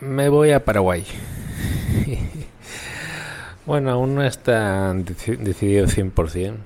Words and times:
me 0.00 0.28
voy 0.28 0.50
a 0.50 0.64
Paraguay. 0.64 1.04
bueno, 3.66 3.90
aún 3.90 4.14
no 4.14 4.24
está 4.24 4.92
decidido 4.94 5.86
100%. 5.86 6.56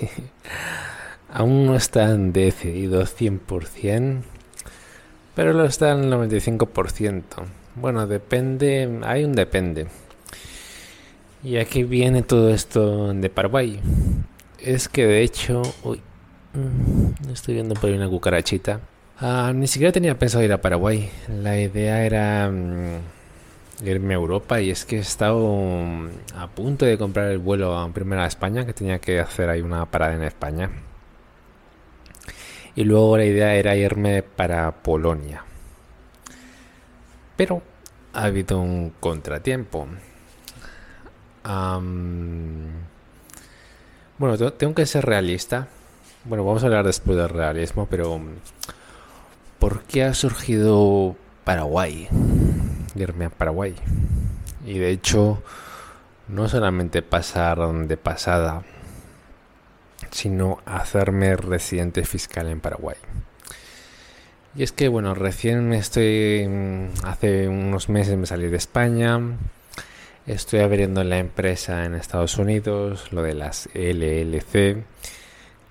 aún 1.32 1.66
no 1.66 1.76
están 1.76 2.32
decididos 2.32 3.16
100%, 3.18 4.22
pero 5.34 5.52
lo 5.52 5.64
está 5.64 5.92
el 5.92 6.10
95%. 6.12 7.22
Bueno, 7.76 8.06
depende, 8.06 9.00
hay 9.04 9.24
un 9.24 9.34
depende. 9.34 9.86
Y 11.42 11.56
aquí 11.56 11.84
viene 11.84 12.22
todo 12.22 12.50
esto 12.50 13.14
de 13.14 13.30
Paraguay. 13.30 13.80
Es 14.58 14.88
que 14.88 15.06
de 15.06 15.22
hecho, 15.22 15.62
uy, 15.84 16.00
mm, 16.52 17.30
estoy 17.30 17.54
viendo 17.54 17.74
por 17.74 17.88
ahí 17.88 17.96
una 17.96 18.08
cucarachita. 18.08 18.80
Ah, 19.22 19.52
ni 19.54 19.66
siquiera 19.66 19.92
tenía 19.92 20.18
pensado 20.18 20.42
ir 20.42 20.52
a 20.52 20.62
Paraguay. 20.62 21.10
La 21.28 21.58
idea 21.58 22.06
era 22.06 22.48
mm, 22.50 23.00
irme 23.84 24.14
a 24.14 24.16
Europa 24.16 24.62
y 24.62 24.70
es 24.70 24.86
que 24.86 24.96
he 24.96 25.00
estado 25.00 25.38
mm, 25.38 26.08
a 26.36 26.48
punto 26.48 26.86
de 26.86 26.96
comprar 26.96 27.30
el 27.30 27.38
vuelo 27.38 27.76
a 27.76 27.92
primera 27.92 28.24
a 28.24 28.26
España, 28.26 28.64
que 28.64 28.72
tenía 28.72 28.98
que 28.98 29.20
hacer 29.20 29.50
ahí 29.50 29.60
una 29.60 29.84
parada 29.84 30.14
en 30.14 30.22
España. 30.22 30.70
Y 32.74 32.84
luego 32.84 33.18
la 33.18 33.24
idea 33.26 33.54
era 33.54 33.76
irme 33.76 34.22
para 34.22 34.70
Polonia. 34.82 35.44
Pero 37.36 37.62
ha 38.14 38.24
habido 38.24 38.58
un 38.58 38.94
contratiempo. 39.00 39.86
bueno, 44.18 44.52
tengo 44.52 44.74
que 44.74 44.86
ser 44.86 45.04
realista. 45.04 45.68
Bueno, 46.24 46.44
vamos 46.44 46.62
a 46.62 46.66
hablar 46.66 46.86
después 46.86 47.18
del 47.18 47.28
realismo, 47.28 47.86
pero 47.90 48.20
¿por 49.60 49.82
qué 49.82 50.02
ha 50.02 50.14
surgido 50.14 51.16
Paraguay? 51.44 52.08
Irme 52.96 53.26
a 53.26 53.30
Paraguay. 53.30 53.76
Y 54.66 54.78
de 54.78 54.90
hecho, 54.90 55.42
no 56.28 56.48
solamente 56.48 57.02
pasar 57.02 57.58
de 57.86 57.96
pasada, 57.96 58.62
sino 60.10 60.58
hacerme 60.64 61.36
residente 61.36 62.04
fiscal 62.04 62.48
en 62.48 62.60
Paraguay. 62.60 62.96
Y 64.56 64.64
es 64.64 64.72
que, 64.72 64.88
bueno, 64.88 65.14
recién 65.14 65.68
me 65.68 65.78
estoy, 65.78 66.48
mm, 66.48 67.04
hace 67.04 67.46
unos 67.46 67.88
meses 67.88 68.16
me 68.16 68.26
salí 68.26 68.48
de 68.48 68.56
España, 68.56 69.20
estoy 70.26 70.60
abriendo 70.60 71.04
la 71.04 71.18
empresa 71.18 71.84
en 71.84 71.94
Estados 71.94 72.38
Unidos, 72.38 73.12
lo 73.12 73.22
de 73.22 73.34
las 73.34 73.68
LLC, 73.74 74.84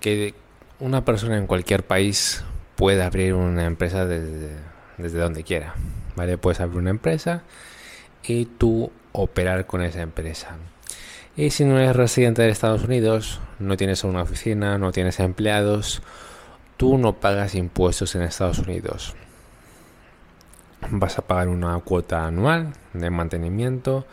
que 0.00 0.34
una 0.78 1.04
persona 1.04 1.36
en 1.36 1.46
cualquier 1.46 1.82
país 1.82 2.42
puede 2.80 3.02
abrir 3.02 3.34
una 3.34 3.66
empresa 3.66 4.06
desde, 4.06 4.56
desde 4.96 5.18
donde 5.18 5.44
quiera, 5.44 5.74
¿vale? 6.16 6.38
Puedes 6.38 6.60
abrir 6.60 6.78
una 6.78 6.88
empresa 6.88 7.42
y 8.24 8.46
tú 8.46 8.90
operar 9.12 9.66
con 9.66 9.82
esa 9.82 10.00
empresa. 10.00 10.56
Y 11.36 11.50
si 11.50 11.66
no 11.66 11.78
eres 11.78 11.94
residente 11.94 12.40
de 12.40 12.48
Estados 12.48 12.84
Unidos, 12.84 13.38
no 13.58 13.76
tienes 13.76 14.02
una 14.02 14.22
oficina, 14.22 14.78
no 14.78 14.92
tienes 14.92 15.20
empleados, 15.20 16.00
tú 16.78 16.96
no 16.96 17.20
pagas 17.20 17.54
impuestos 17.54 18.14
en 18.14 18.22
Estados 18.22 18.60
Unidos. 18.60 19.14
Vas 20.88 21.18
a 21.18 21.26
pagar 21.26 21.48
una 21.48 21.78
cuota 21.80 22.26
anual 22.26 22.72
de 22.94 23.10
mantenimiento 23.10 24.06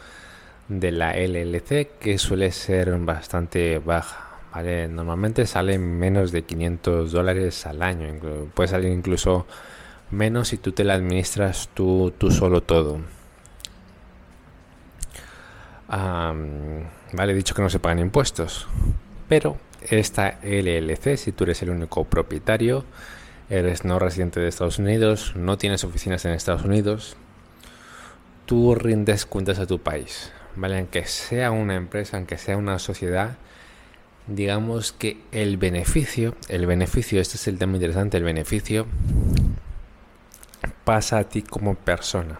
de 0.68 0.92
la 0.92 1.14
LLC 1.14 1.98
que 2.00 2.18
suele 2.18 2.52
ser 2.52 2.94
bastante 2.98 3.80
baja. 3.80 4.27
Normalmente 4.64 5.46
sale 5.46 5.78
menos 5.78 6.32
de 6.32 6.44
500 6.44 7.12
dólares 7.12 7.66
al 7.66 7.82
año. 7.82 8.14
Puede 8.54 8.70
salir 8.70 8.92
incluso 8.92 9.46
menos 10.12 10.50
si 10.50 10.58
tú 10.58 10.72
te 10.72 10.84
la 10.84 10.94
administras 10.94 11.70
tú, 11.74 12.14
tú 12.18 12.32
solo 12.32 12.62
todo. 12.62 13.00
vale, 15.88 17.32
he 17.32 17.36
dicho 17.36 17.56
que 17.56 17.62
no 17.62 17.70
se 17.70 17.80
pagan 17.80 18.00
impuestos. 18.00 18.68
Pero 19.30 19.58
esta 19.90 20.40
LLC, 20.44 21.18
si 21.18 21.32
tú 21.32 21.44
eres 21.44 21.62
el 21.62 21.70
único 21.70 22.04
propietario, 22.06 22.86
eres 23.50 23.86
no 23.86 24.00
residente 24.00 24.40
de 24.40 24.48
Estados 24.48 24.80
Unidos, 24.80 25.34
no 25.36 25.58
tienes 25.58 25.84
oficinas 25.84 26.26
en 26.26 26.32
Estados 26.32 26.64
Unidos, 26.64 27.16
tú 28.46 28.76
rindes 28.76 29.26
cuentas 29.26 29.60
a 29.60 29.68
tu 29.68 29.80
país, 29.80 30.32
¿vale? 30.56 30.78
Aunque 30.78 31.06
sea 31.06 31.52
una 31.52 31.76
empresa, 31.76 32.18
aunque 32.18 32.38
sea 32.38 32.58
una 32.58 32.80
sociedad, 32.80 33.38
digamos 34.28 34.92
que 34.92 35.22
el 35.32 35.58
beneficio, 35.58 36.36
el 36.50 36.66
beneficio, 36.66 37.20
este 37.22 37.38
es 37.38 37.48
el 37.48 37.58
tema 37.58 37.76
interesante, 37.76 38.18
el 38.18 38.24
beneficio 38.24 38.86
pasa 40.84 41.20
a 41.20 41.24
ti 41.24 41.42
como 41.42 41.76
persona. 41.76 42.40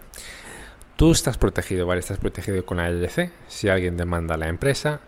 Tú 0.96 1.12
estás 1.12 1.38
protegido, 1.38 1.86
¿vale? 1.86 2.00
Estás 2.00 2.18
protegido 2.18 2.64
con 2.64 2.78
la 2.78 2.90
LLC. 2.90 3.30
Si 3.46 3.68
alguien 3.68 3.96
demanda 3.96 4.34
a 4.34 4.38
la 4.38 4.48
empresa, 4.48 5.00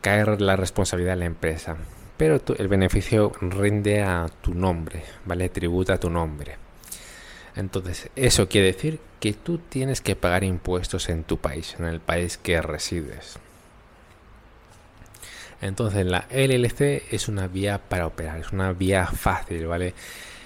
caer 0.00 0.40
la 0.40 0.56
responsabilidad 0.56 1.12
de 1.12 1.20
la 1.20 1.24
empresa, 1.24 1.76
pero 2.16 2.40
el 2.58 2.68
beneficio 2.68 3.32
rinde 3.40 4.02
a 4.02 4.26
tu 4.40 4.54
nombre, 4.54 5.02
¿vale? 5.24 5.48
Tributa 5.48 5.94
a 5.94 6.00
tu 6.00 6.10
nombre. 6.10 6.56
Entonces, 7.56 8.10
eso 8.16 8.48
quiere 8.48 8.68
decir 8.68 9.00
que 9.20 9.32
tú 9.32 9.58
tienes 9.58 10.00
que 10.00 10.16
pagar 10.16 10.44
impuestos 10.44 11.08
en 11.08 11.24
tu 11.24 11.38
país, 11.38 11.76
en 11.78 11.86
el 11.86 12.00
país 12.00 12.36
que 12.36 12.60
resides. 12.60 13.38
Entonces, 15.64 16.06
la 16.06 16.26
LLC 16.30 17.02
es 17.10 17.28
una 17.28 17.48
vía 17.48 17.78
para 17.78 18.06
operar, 18.06 18.38
es 18.38 18.52
una 18.52 18.72
vía 18.72 19.06
fácil, 19.06 19.66
¿vale? 19.66 19.94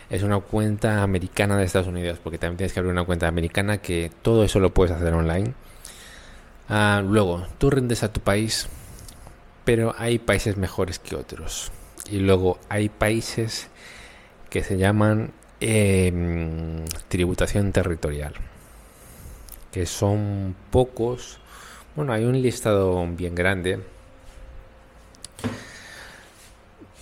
Es 0.08 0.22
una 0.22 0.40
cuenta 0.40 1.02
americana 1.02 1.58
de 1.58 1.64
Estados 1.64 1.88
Unidos, 1.88 2.18
porque 2.22 2.38
también 2.38 2.56
tienes 2.56 2.72
que 2.72 2.80
abrir 2.80 2.92
una 2.92 3.04
cuenta 3.04 3.28
americana 3.28 3.78
que 3.78 4.10
todo 4.22 4.44
eso 4.44 4.60
lo 4.60 4.72
puedes 4.72 4.96
hacer 4.96 5.12
online. 5.12 5.52
Ah, 6.70 7.02
luego, 7.04 7.46
tú 7.58 7.68
rindes 7.70 8.02
a 8.02 8.12
tu 8.12 8.20
país 8.20 8.68
pero 9.68 9.94
hay 9.98 10.18
países 10.18 10.56
mejores 10.56 10.98
que 10.98 11.14
otros. 11.14 11.70
Y 12.10 12.20
luego 12.20 12.58
hay 12.70 12.88
países 12.88 13.68
que 14.48 14.64
se 14.64 14.78
llaman 14.78 15.32
em, 15.60 16.86
tributación 17.08 17.70
territorial, 17.72 18.32
que 19.70 19.84
son 19.84 20.56
pocos. 20.70 21.38
Bueno, 21.96 22.14
hay 22.14 22.24
un 22.24 22.40
listado 22.40 23.06
bien 23.08 23.34
grande, 23.34 23.80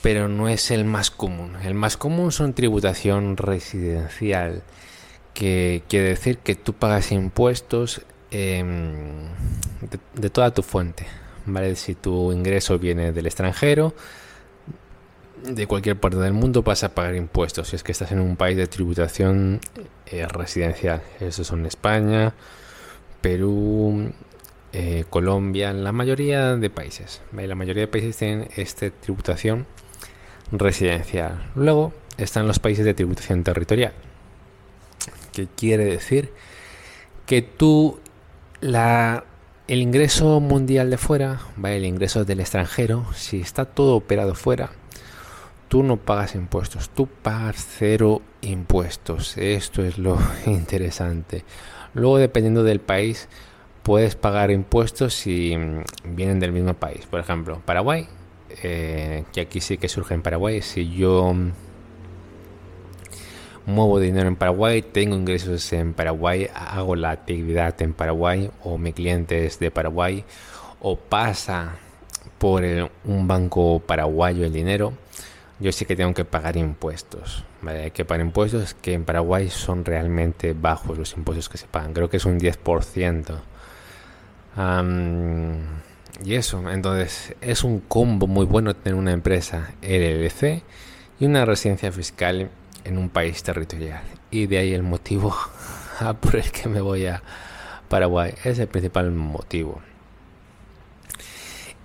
pero 0.07 0.29
no 0.29 0.49
es 0.49 0.71
el 0.71 0.85
más 0.85 1.11
común. 1.11 1.57
El 1.65 1.75
más 1.75 1.97
común 1.97 2.31
son 2.31 2.53
tributación 2.53 3.37
residencial, 3.37 4.63
que 5.35 5.83
quiere 5.89 6.11
decir 6.11 6.39
que 6.39 6.55
tú 6.55 6.75
pagas 6.75 7.11
impuestos 7.11 8.03
em, 8.31 9.25
de 10.15 10.31
toda 10.31 10.53
tu 10.53 10.63
fuente 10.63 11.07
¿vale? 11.45 11.75
Si 11.75 11.97
tu 11.97 12.31
ingreso 12.31 12.79
viene 12.79 13.11
del 13.11 13.27
extranjero, 13.27 13.95
de 15.43 15.67
cualquier 15.67 15.99
parte 15.99 16.19
del 16.19 16.35
mundo 16.35 16.63
vas 16.63 16.85
a 16.85 16.95
pagar 16.95 17.17
impuestos 17.17 17.67
si 17.67 17.75
es 17.75 17.83
que 17.83 17.91
estás 17.91 18.13
en 18.13 18.21
un 18.21 18.37
país 18.37 18.57
de 18.57 18.69
tributación 18.69 19.59
eh, 20.07 20.25
residencial. 20.29 21.03
Esos 21.19 21.49
son 21.49 21.67
España, 21.67 22.33
Perú, 23.23 24.13
eh, 24.79 25.07
Colombia, 25.09 25.73
la 25.73 25.91
mayoría 25.91 26.55
de 26.55 26.69
países. 26.69 27.23
La 27.33 27.55
mayoría 27.55 27.85
de 27.85 27.89
países 27.89 28.19
tienen 28.19 28.49
esta 28.57 28.91
tributación 28.91 29.67
residencial. 30.53 31.51
Luego 31.55 31.95
están 32.19 32.47
los 32.47 32.59
países 32.59 32.85
de 32.85 32.93
tributación 32.93 33.43
territorial, 33.43 33.95
que 35.33 35.47
quiere 35.47 35.87
decir 35.87 36.31
que 37.25 37.41
tú 37.41 38.01
la 38.61 39.25
el 39.67 39.81
ingreso 39.81 40.41
mundial 40.41 40.91
de 40.91 40.99
fuera, 40.99 41.41
el 41.65 41.87
ingreso 41.87 42.27
del 42.27 42.41
extranjero, 42.41 43.07
si 43.15 43.41
está 43.41 43.65
todo 43.65 43.97
operado 43.97 44.35
fuera, 44.35 44.73
tú 45.69 45.83
no 45.83 45.97
pagas 45.97 46.35
impuestos, 46.35 46.91
tú 46.91 47.07
pagas 47.07 47.67
cero 47.79 48.21
impuestos. 48.43 49.39
Esto 49.39 49.83
es 49.83 49.97
lo 49.97 50.19
interesante. 50.47 51.45
Luego, 51.95 52.19
dependiendo 52.19 52.63
del 52.63 52.81
país, 52.81 53.29
puedes 53.87 54.17
pagar 54.17 54.51
impuestos 54.51 55.15
si 55.15 55.57
mm, 55.57 56.17
vienen 56.17 56.41
del 56.41 56.51
mismo 56.51 56.75
país. 56.75 57.07
Por 57.07 57.21
ejemplo, 57.21 57.63
Paraguay, 57.65 58.09
eh, 58.65 59.23
que 59.33 59.43
aquí 59.43 59.61
sí 59.61 59.79
que 59.79 59.89
surge 59.89 60.13
en 60.13 60.23
Paraguay, 60.23 60.61
si 60.61 60.91
yo 60.93 61.33
muevo 63.65 64.01
dinero 64.01 64.27
en 64.27 64.35
Paraguay, 64.35 64.83
tengo 64.83 65.15
ingresos 65.15 65.73
en 65.73 65.95
Paraguay, 65.95 66.49
hago 66.53 66.97
la 66.97 67.13
actividad 67.13 67.81
en 67.81 67.93
Paraguay 67.93 68.51
o 68.65 68.77
mi 68.77 68.93
cliente 68.93 69.47
es 69.47 69.61
de 69.61 69.71
Paraguay 69.71 70.25
o 70.81 70.97
pasa 70.97 71.77
por 72.39 72.65
un 73.05 73.29
banco 73.29 73.79
paraguayo 73.79 74.45
el 74.45 74.53
dinero, 74.53 74.95
yo 75.61 75.71
sí 75.71 75.85
que 75.85 75.95
tengo 75.95 76.13
que 76.13 76.25
pagar 76.25 76.57
impuestos. 76.57 77.45
Hay 77.65 77.93
que 77.93 78.05
pagar 78.05 78.27
impuestos 78.27 78.75
que 78.75 78.95
en 78.95 79.05
Paraguay 79.05 79.49
son 79.49 79.85
realmente 79.85 80.55
bajos 80.55 80.99
los 80.99 81.17
impuestos 81.17 81.49
que 81.49 81.57
se 81.59 81.69
pagan. 81.69 81.95
Creo 81.95 82.11
que 82.11 82.17
es 82.17 82.25
un 82.25 82.41
10%. 82.41 83.43
Y 84.57 86.35
eso, 86.35 86.71
entonces 86.71 87.35
es 87.41 87.63
un 87.63 87.81
combo 87.81 88.27
muy 88.27 88.47
bueno 88.47 88.75
tener 88.75 88.99
una 88.99 89.13
empresa 89.13 89.75
LLC 89.83 90.63
y 91.21 91.27
una 91.27 91.45
residencia 91.45 91.93
fiscal 91.93 92.51
en 92.85 92.99
un 92.99 93.11
país 93.11 93.43
territorial. 93.43 94.03
Y 94.31 94.47
de 94.47 94.59
ahí 94.59 94.73
el 94.73 94.83
motivo 94.83 95.37
por 96.21 96.37
el 96.37 96.51
que 96.51 96.69
me 96.69 96.81
voy 96.81 97.07
a 97.07 97.23
Paraguay. 97.89 98.35
Es 98.45 98.59
el 98.59 98.69
principal 98.69 99.11
motivo. 99.11 99.81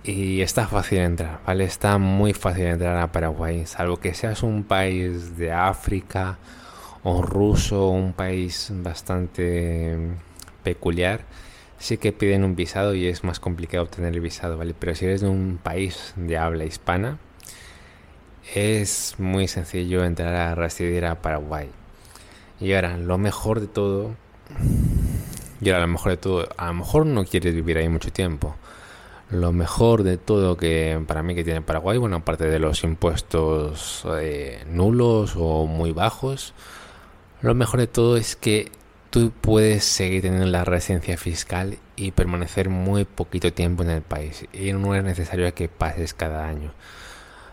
Y 0.04 0.40
está 0.40 0.66
fácil 0.66 0.98
entrar, 0.98 1.40
¿vale? 1.46 1.64
Está 1.64 1.96
muy 1.98 2.32
fácil 2.32 2.66
entrar 2.66 2.96
a 2.96 3.12
Paraguay, 3.12 3.66
salvo 3.66 3.98
que 3.98 4.14
seas 4.14 4.42
un 4.42 4.64
país 4.64 5.36
de 5.36 5.52
África 5.52 6.38
o 7.04 7.22
ruso, 7.22 7.88
un 7.88 8.12
país 8.12 8.70
bastante 8.74 9.96
peculiar. 10.64 11.20
Sí 11.82 11.98
que 11.98 12.12
piden 12.12 12.44
un 12.44 12.54
visado 12.54 12.94
y 12.94 13.08
es 13.08 13.24
más 13.24 13.40
complicado 13.40 13.82
obtener 13.82 14.14
el 14.14 14.20
visado, 14.20 14.56
¿vale? 14.56 14.72
Pero 14.78 14.94
si 14.94 15.04
eres 15.04 15.20
de 15.20 15.28
un 15.28 15.58
país 15.60 16.14
de 16.14 16.38
habla 16.38 16.64
hispana, 16.64 17.18
es 18.54 19.16
muy 19.18 19.48
sencillo 19.48 20.04
entrar 20.04 20.32
a 20.32 20.54
residir 20.54 21.04
a 21.06 21.20
Paraguay. 21.20 21.70
Y 22.60 22.72
ahora, 22.74 22.96
lo 22.98 23.18
mejor 23.18 23.58
de 23.58 23.66
todo, 23.66 24.14
y 25.60 25.70
ahora 25.70 25.80
lo 25.80 25.88
mejor 25.88 26.12
de 26.12 26.18
todo, 26.18 26.48
a 26.56 26.68
lo 26.68 26.74
mejor 26.74 27.04
no 27.04 27.24
quieres 27.24 27.52
vivir 27.52 27.78
ahí 27.78 27.88
mucho 27.88 28.12
tiempo 28.12 28.54
lo 29.32 29.50
mejor 29.50 30.02
de 30.02 30.18
todo 30.18 30.58
que 30.58 31.02
para 31.06 31.22
mí 31.22 31.34
que 31.34 31.42
tiene 31.42 31.62
Paraguay, 31.62 31.96
bueno, 31.96 32.16
aparte 32.16 32.44
de 32.44 32.58
los 32.58 32.84
impuestos 32.84 34.04
eh, 34.20 34.62
nulos 34.68 35.34
o 35.36 35.66
muy 35.66 35.92
bajos, 35.92 36.52
lo 37.40 37.54
mejor 37.54 37.80
de 37.80 37.86
todo 37.86 38.18
es 38.18 38.36
que 38.36 38.70
tú 39.12 39.30
puedes 39.30 39.84
seguir 39.84 40.22
teniendo 40.22 40.46
la 40.46 40.64
residencia 40.64 41.18
fiscal 41.18 41.78
y 41.96 42.12
permanecer 42.12 42.70
muy 42.70 43.04
poquito 43.04 43.52
tiempo 43.52 43.82
en 43.82 43.90
el 43.90 44.00
país. 44.02 44.46
Y 44.54 44.72
no 44.72 44.94
es 44.94 45.04
necesario 45.04 45.54
que 45.54 45.68
pases 45.68 46.14
cada 46.14 46.48
año. 46.48 46.72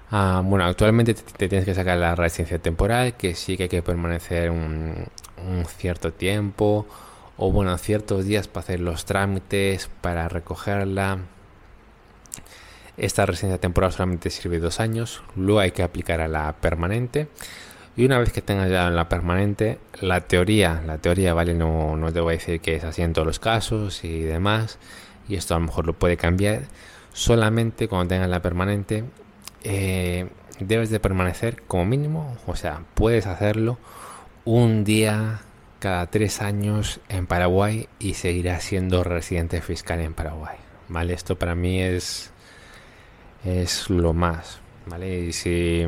Ah, 0.09 0.41
bueno, 0.43 0.65
actualmente 0.65 1.13
te, 1.13 1.49
tienes 1.49 1.65
que 1.65 1.75
sacar 1.75 1.97
la 1.97 2.15
residencia 2.15 2.59
temporal, 2.59 3.15
que 3.17 3.35
sí 3.35 3.57
que 3.57 3.63
hay 3.63 3.69
que 3.69 3.83
permanecer 3.83 4.51
un, 4.51 5.05
un 5.45 5.65
cierto 5.65 6.13
tiempo, 6.13 6.87
o 7.37 7.51
bueno, 7.51 7.77
ciertos 7.77 8.23
días 8.25 8.47
para 8.47 8.63
hacer 8.63 8.79
los 8.79 9.03
trámites, 9.03 9.89
para 10.01 10.29
recogerla 10.29 11.19
esta 12.99 13.25
residencia 13.25 13.59
temporal 13.59 13.91
solamente 13.93 14.29
sirve 14.29 14.59
dos 14.59 14.79
años, 14.79 15.23
luego 15.35 15.59
hay 15.61 15.71
que 15.71 15.83
aplicar 15.83 16.21
a 16.21 16.27
la 16.27 16.53
permanente. 16.53 17.27
Y 17.99 18.05
una 18.05 18.17
vez 18.17 18.31
que 18.31 18.41
tengas 18.41 18.71
ya 18.71 18.89
la 18.89 19.09
permanente, 19.09 19.77
la 19.99 20.21
teoría, 20.21 20.81
la 20.85 20.99
teoría, 20.99 21.33
vale, 21.33 21.53
no, 21.53 21.97
no 21.97 22.13
te 22.13 22.21
voy 22.21 22.35
a 22.35 22.37
decir 22.37 22.61
que 22.61 22.75
es 22.75 22.85
así 22.85 23.01
en 23.01 23.11
todos 23.11 23.27
los 23.27 23.39
casos 23.39 24.05
y 24.05 24.21
demás, 24.21 24.79
y 25.27 25.35
esto 25.35 25.53
a 25.53 25.59
lo 25.59 25.65
mejor 25.65 25.85
lo 25.85 25.91
puede 25.91 26.15
cambiar. 26.15 26.61
Solamente 27.11 27.89
cuando 27.89 28.07
tengas 28.07 28.29
la 28.29 28.41
permanente, 28.41 29.03
eh, 29.65 30.29
debes 30.61 30.91
de 30.91 31.01
permanecer 31.01 31.61
como 31.63 31.83
mínimo, 31.83 32.37
o 32.47 32.55
sea, 32.55 32.83
puedes 32.93 33.27
hacerlo 33.27 33.77
un 34.45 34.85
día 34.85 35.41
cada 35.79 36.07
tres 36.07 36.41
años 36.41 37.01
en 37.09 37.27
Paraguay 37.27 37.89
y 37.99 38.13
seguirás 38.13 38.63
siendo 38.63 39.03
residente 39.03 39.61
fiscal 39.61 39.99
en 39.99 40.13
Paraguay. 40.13 40.55
Vale, 40.87 41.15
esto 41.15 41.37
para 41.37 41.53
mí 41.53 41.81
es 41.81 42.31
es 43.43 43.89
lo 43.89 44.13
más, 44.13 44.61
¿vale? 44.85 45.19
Y 45.19 45.33
si, 45.33 45.85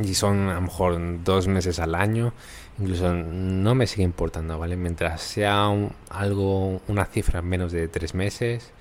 y 0.00 0.14
son 0.14 0.48
a 0.48 0.54
lo 0.54 0.60
mejor 0.62 0.98
dos 1.24 1.48
meses 1.48 1.78
al 1.78 1.94
año, 1.94 2.32
incluso 2.78 3.12
no 3.12 3.74
me 3.74 3.86
sigue 3.86 4.02
importando, 4.02 4.58
¿vale? 4.58 4.76
Mientras 4.76 5.22
sea 5.22 5.70
algo, 6.10 6.80
una 6.88 7.04
cifra 7.06 7.42
menos 7.42 7.72
de 7.72 7.88
tres 7.88 8.14
meses, 8.14 8.72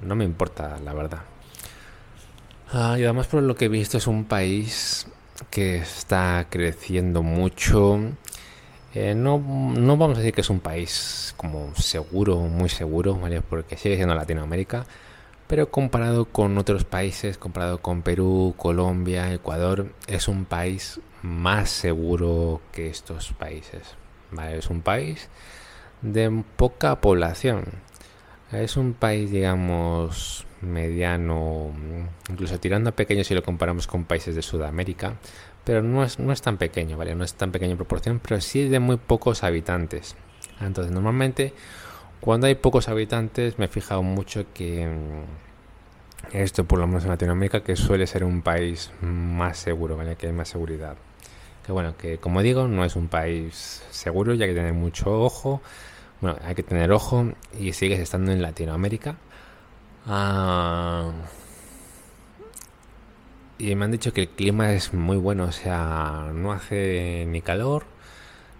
no 0.00 0.14
me 0.14 0.24
importa, 0.24 0.78
la 0.84 0.92
verdad. 0.94 1.20
Ah, 2.72 2.96
y 2.98 3.04
además 3.04 3.26
por 3.26 3.42
lo 3.42 3.54
que 3.56 3.66
he 3.66 3.68
visto 3.68 3.98
es 3.98 4.06
un 4.06 4.24
país 4.24 5.06
que 5.50 5.76
está 5.78 6.46
creciendo 6.48 7.22
mucho. 7.22 7.98
Eh, 8.94 9.14
no, 9.14 9.38
no 9.38 9.96
vamos 9.96 10.16
a 10.16 10.20
decir 10.20 10.34
que 10.34 10.40
es 10.40 10.50
un 10.50 10.60
país 10.60 11.34
como 11.36 11.74
seguro, 11.76 12.38
muy 12.38 12.68
seguro, 12.68 13.16
¿vale? 13.16 13.40
Porque 13.40 13.76
sigue 13.76 13.96
siendo 13.96 14.14
Latinoamérica 14.14 14.84
pero 15.50 15.68
comparado 15.68 16.26
con 16.26 16.56
otros 16.58 16.84
países, 16.84 17.36
comparado 17.36 17.78
con 17.82 18.02
Perú, 18.02 18.54
Colombia, 18.56 19.34
Ecuador, 19.34 19.92
es 20.06 20.28
un 20.28 20.44
país 20.44 21.00
más 21.22 21.70
seguro 21.70 22.60
que 22.70 22.88
estos 22.88 23.32
países. 23.32 23.96
Es 24.48 24.70
un 24.70 24.80
país 24.80 25.28
de 26.02 26.44
poca 26.54 27.00
población. 27.00 27.64
Es 28.52 28.76
un 28.76 28.92
país, 28.92 29.32
digamos, 29.32 30.46
mediano, 30.60 31.72
incluso 32.28 32.60
tirando 32.60 32.90
a 32.90 32.94
pequeño 32.94 33.24
si 33.24 33.34
lo 33.34 33.42
comparamos 33.42 33.88
con 33.88 34.04
países 34.04 34.36
de 34.36 34.42
Sudamérica, 34.42 35.16
pero 35.64 35.82
no 35.82 36.04
es, 36.04 36.20
no 36.20 36.32
es 36.32 36.42
tan 36.42 36.58
pequeño, 36.58 36.96
¿vale? 36.96 37.16
No 37.16 37.24
es 37.24 37.34
tan 37.34 37.50
pequeño 37.50 37.72
en 37.72 37.76
proporción, 37.76 38.20
pero 38.20 38.40
sí 38.40 38.68
de 38.68 38.78
muy 38.78 38.98
pocos 38.98 39.42
habitantes. 39.42 40.14
Entonces, 40.60 40.92
normalmente 40.92 41.54
cuando 42.20 42.46
hay 42.46 42.54
pocos 42.54 42.88
habitantes 42.88 43.58
me 43.58 43.66
he 43.66 43.68
fijado 43.68 44.02
mucho 44.02 44.44
que 44.52 44.86
mm, 44.86 46.36
esto 46.36 46.64
por 46.64 46.78
lo 46.78 46.86
menos 46.86 47.04
en 47.04 47.10
Latinoamérica 47.10 47.62
que 47.62 47.76
suele 47.76 48.06
ser 48.06 48.24
un 48.24 48.42
país 48.42 48.90
más 49.00 49.58
seguro, 49.58 49.96
¿vale? 49.96 50.16
Que 50.16 50.26
hay 50.28 50.32
más 50.32 50.48
seguridad. 50.48 50.96
Que 51.64 51.72
bueno, 51.72 51.96
que 51.96 52.18
como 52.18 52.42
digo, 52.42 52.68
no 52.68 52.84
es 52.84 52.96
un 52.96 53.08
país 53.08 53.82
seguro, 53.90 54.34
ya 54.34 54.46
que 54.46 54.54
tener 54.54 54.72
mucho 54.72 55.22
ojo. 55.22 55.62
Bueno, 56.20 56.38
hay 56.44 56.54
que 56.54 56.62
tener 56.62 56.92
ojo 56.92 57.32
y 57.58 57.72
sigues 57.72 58.00
estando 58.00 58.32
en 58.32 58.42
Latinoamérica. 58.42 59.16
Ah, 60.06 61.12
y 63.58 63.74
me 63.74 63.84
han 63.84 63.90
dicho 63.92 64.12
que 64.12 64.22
el 64.22 64.28
clima 64.30 64.72
es 64.72 64.94
muy 64.94 65.16
bueno, 65.16 65.44
o 65.44 65.52
sea, 65.52 66.30
no 66.34 66.52
hace 66.52 67.26
ni 67.28 67.42
calor 67.42 67.84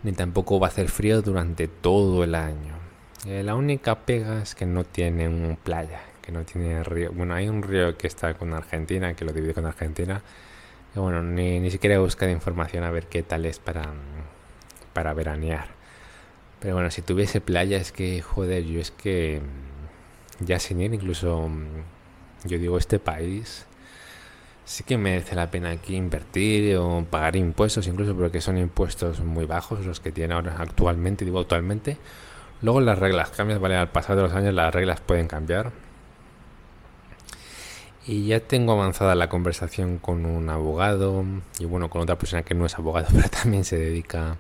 ni 0.03 0.13
tampoco 0.13 0.59
va 0.61 0.69
a 0.69 0.71
hacer 0.71 0.89
frío 0.89 1.23
durante 1.23 1.69
todo 1.69 2.25
el 2.25 2.35
año. 2.35 2.80
Eh, 3.27 3.43
la 3.43 3.55
única 3.55 3.97
pega 4.07 4.43
es 4.43 4.55
que 4.55 4.65
no 4.65 4.85
tiene 4.85 5.29
un 5.29 5.59
playa, 5.63 6.01
que 6.23 6.33
no 6.33 6.45
tiene 6.45 6.83
río. 6.83 7.13
Bueno, 7.13 7.35
hay 7.35 7.49
un 7.49 7.63
río 7.63 7.97
que 7.99 8.07
está 8.07 8.35
con 8.35 8.55
Argentina, 8.55 9.15
que 9.15 9.25
lo 9.25 9.33
divide 9.33 9.53
con 9.53 9.67
Argentina. 9.67 10.23
Y 10.97 10.99
bueno, 11.01 11.23
ni, 11.23 11.61
ni 11.61 11.71
siquiera 11.71 11.97
he 11.97 11.99
buscado 11.99 12.33
información 12.33 12.83
a 12.85 12.91
ver 12.91 13.07
qué 13.09 13.23
tal 13.23 13.45
es 13.45 13.59
para, 13.59 13.93
para 14.95 15.13
veranear. 15.13 15.69
Pero 16.61 16.75
bueno, 16.75 16.91
si 16.91 17.03
tuviese 17.03 17.41
playa 17.41 17.77
es 17.77 17.93
que, 17.93 18.23
joder, 18.23 18.65
yo 18.65 18.81
es 18.81 18.91
que 18.91 19.41
ya 20.41 20.59
sin 20.59 20.81
ir, 20.81 20.95
incluso 20.95 21.51
yo 22.45 22.59
digo, 22.59 22.79
este 22.79 22.99
país 22.99 23.67
sí 24.65 24.85
que 24.85 24.97
merece 24.99 25.35
la 25.35 25.51
pena 25.51 25.71
aquí 25.71 25.97
invertir 25.97 26.77
o 26.77 27.05
pagar 27.11 27.37
impuestos, 27.37 27.87
incluso 27.87 28.15
porque 28.17 28.41
son 28.41 28.57
impuestos 28.59 29.21
muy 29.21 29.45
bajos 29.45 29.85
los 29.85 30.01
que 30.01 30.13
tiene 30.13 30.35
ahora 30.35 30.57
actualmente, 30.59 31.25
digo 31.25 31.41
actualmente 31.41 31.99
Luego 32.63 32.81
las 32.81 32.99
reglas 32.99 33.31
cambian, 33.31 33.61
¿vale? 33.61 33.77
Al 33.77 33.89
pasar 33.89 34.17
de 34.17 34.23
los 34.23 34.33
años 34.33 34.55
las 34.55 34.73
reglas 34.75 35.01
pueden 35.01 35.29
cambiar. 35.29 35.73
Y 38.07 38.27
ya 38.27 38.41
tengo 38.41 38.73
avanzada 38.73 39.15
la 39.15 39.29
conversación 39.29 39.99
con 39.99 40.27
un 40.27 40.49
abogado 40.49 41.25
y 41.59 41.65
bueno, 41.65 41.89
con 41.91 42.03
otra 42.03 42.19
persona 42.19 42.43
que 42.43 42.55
no 42.55 42.67
es 42.67 42.79
abogado, 42.79 43.09
pero 43.15 43.29
también 43.29 43.65
se 43.65 43.79
dedica 43.79 44.37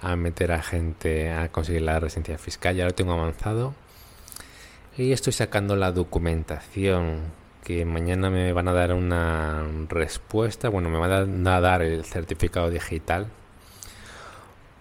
a 0.00 0.16
meter 0.16 0.52
a 0.52 0.62
gente 0.62 1.30
a 1.32 1.50
conseguir 1.50 1.82
la 1.82 2.00
residencia 2.00 2.38
fiscal. 2.38 2.74
Ya 2.74 2.84
lo 2.84 2.92
tengo 2.92 3.12
avanzado. 3.12 3.74
Y 4.96 5.12
estoy 5.12 5.32
sacando 5.32 5.76
la 5.76 5.92
documentación 5.92 7.20
que 7.64 7.84
mañana 7.84 8.30
me 8.30 8.52
van 8.52 8.68
a 8.68 8.72
dar 8.72 8.92
una 8.92 9.64
respuesta. 9.88 10.68
Bueno, 10.68 10.90
me 10.90 10.98
van 10.98 11.46
a 11.46 11.60
dar 11.60 11.82
el 11.82 12.04
certificado 12.04 12.68
digital 12.70 13.28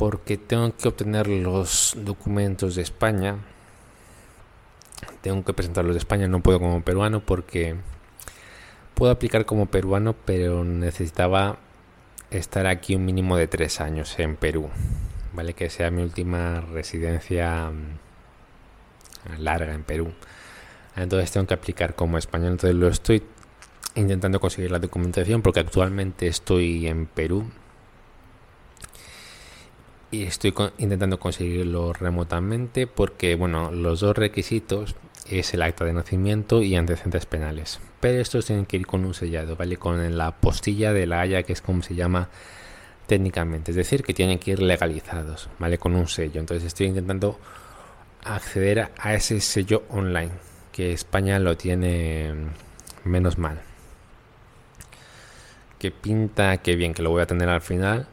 porque 0.01 0.36
tengo 0.36 0.75
que 0.75 0.88
obtener 0.88 1.27
los 1.27 1.93
documentos 1.96 2.74
de 2.74 2.81
España. 2.81 3.38
Tengo 5.22 5.46
que 5.46 5.53
presentarlos 5.53 5.93
de 5.93 6.00
España, 6.00 6.27
no 6.27 6.41
puedo 6.41 6.60
como 6.60 6.81
peruano 6.81 7.20
porque 7.20 7.75
puedo 8.96 9.12
aplicar 9.12 9.46
como 9.46 9.67
peruano, 9.67 10.15
pero 10.25 10.63
necesitaba 10.63 11.60
estar 12.31 12.65
aquí 12.65 12.96
un 12.96 13.05
mínimo 13.05 13.38
de 13.38 13.46
tres 13.46 13.79
años 13.79 14.17
en 14.17 14.38
Perú, 14.38 14.72
¿vale? 15.34 15.53
Que 15.53 15.70
sea 15.70 15.91
mi 15.91 16.01
última 16.01 16.62
residencia 16.62 17.70
mm, 17.70 19.38
larga 19.38 19.75
en 19.75 19.84
Perú. 19.84 20.13
Entonces 20.96 21.31
tengo 21.31 21.46
que 21.46 21.53
aplicar 21.53 21.93
como 21.93 22.17
español, 22.17 22.53
entonces 22.53 22.75
lo 22.75 22.88
estoy 22.88 23.22
intentando 23.93 24.39
conseguir 24.39 24.72
la 24.72 24.79
documentación 24.79 25.43
porque 25.43 25.60
actualmente 25.60 26.25
estoy 26.25 26.88
en 26.88 27.05
Perú 27.05 27.51
y 30.12 30.24
estoy 30.24 30.53
intentando 30.77 31.20
conseguirlo 31.20 31.94
remotamente 31.94 32.86
porque, 32.86 33.36
bueno, 33.36 33.72
los 33.72 34.01
dos 34.01 34.15
requisitos 34.15 34.96
es 35.30 35.53
el 35.53 35.62
acta 35.62 35.86
de 35.86 35.94
nacimiento 35.94 36.62
y 36.62 36.75
antecedentes 36.75 37.25
penales. 37.25 37.80
Pero 38.01 38.20
estos 38.20 38.46
tienen 38.46 38.65
que 38.65 38.77
ir 38.77 38.86
con 38.86 39.06
un 39.06 39.13
sellado, 39.13 39.56
¿vale? 39.56 39.77
Con 39.77 40.18
la 40.18 40.32
postilla 40.32 40.91
de 40.91 41.08
la 41.08 41.22
Haya, 41.22 41.44
que 41.44 41.53
es 41.53 41.62
como 41.62 41.82
se 41.82 41.96
llama 41.96 42.30
técnicamente. 43.08 43.72
Es 43.72 43.77
decir, 43.77 44.03
que 44.03 44.13
tienen 44.13 44.38
que 44.38 44.51
ir 44.51 44.62
legalizados, 44.62 45.50
¿vale? 45.60 45.77
Con 45.77 45.96
un 45.96 46.08
sello. 46.08 46.41
Entonces 46.41 46.65
estoy 46.65 46.88
intentando 46.88 47.39
acceder 48.25 48.91
a 48.98 49.13
ese 49.13 49.39
sello 49.39 49.84
online, 49.89 50.32
que 50.74 50.91
España 50.91 51.39
lo 51.39 51.56
tiene 51.56 52.34
menos 53.06 53.38
mal. 53.38 53.62
que 55.80 55.89
pinta 55.89 56.58
que 56.58 56.75
bien, 56.75 56.94
que 56.94 57.01
lo 57.01 57.10
voy 57.10 57.24
a 57.24 57.25
tener 57.25 57.50
al 57.50 57.62
final 57.62 58.08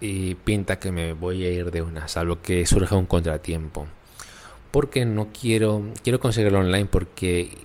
y 0.00 0.34
pinta 0.34 0.78
que 0.78 0.92
me 0.92 1.12
voy 1.12 1.44
a 1.44 1.50
ir 1.50 1.70
de 1.70 1.82
una, 1.82 2.08
salvo 2.08 2.40
que 2.40 2.66
surja 2.66 2.96
un 2.96 3.06
contratiempo. 3.06 3.86
Porque 4.70 5.04
no 5.04 5.28
quiero, 5.28 5.82
quiero 6.02 6.20
conseguirlo 6.20 6.60
online 6.60 6.86
porque 6.86 7.58